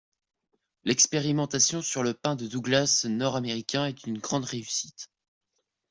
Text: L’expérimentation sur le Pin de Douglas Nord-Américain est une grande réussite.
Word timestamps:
L’expérimentation 0.83 1.83
sur 1.83 2.01
le 2.01 2.15
Pin 2.15 2.35
de 2.35 2.47
Douglas 2.47 3.05
Nord-Américain 3.07 3.85
est 3.85 4.07
une 4.07 4.17
grande 4.17 4.45
réussite. 4.45 5.11